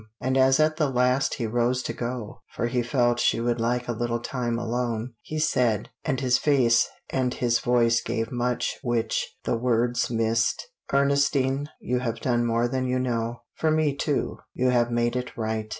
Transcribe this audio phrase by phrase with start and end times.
[0.19, 3.87] And as at the last he rose to go, for he felt she would like
[3.87, 9.35] a little time alone, he said, and his face and his voice gave much which
[9.43, 13.43] the words missed: "Ernestine, you have done more than you know.
[13.53, 15.69] For me too you have made it right."